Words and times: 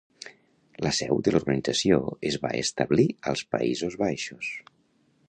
La 0.85 0.91
seu 0.99 1.19
de 1.27 1.33
l'organització 1.35 1.99
es 2.31 2.37
va 2.47 2.53
establir 2.63 3.07
als 3.33 3.45
Països 3.57 3.99
Baixos. 4.05 4.51